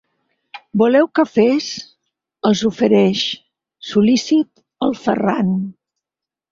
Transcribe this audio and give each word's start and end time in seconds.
Voleu 0.81 1.09
cafès? 1.19 1.67
—els 2.49 2.65
ofereix, 2.71 3.29
sol·lícit, 3.93 4.53
el 4.89 5.01
Ferran. 5.05 5.59